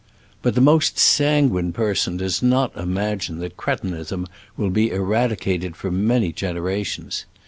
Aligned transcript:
But 0.41 0.55
the 0.55 0.61
most 0.61 0.97
sanguine 0.97 1.73
person 1.73 2.17
does 2.17 2.41
not 2.41 2.75
imagine 2.75 3.37
that 3.37 3.55
cretinism 3.55 4.25
will 4.57 4.71
be 4.71 4.89
eradi 4.89 5.37
cated 5.37 5.75
for 5.75 5.91
many 5.91 6.31
generations. 6.31 7.25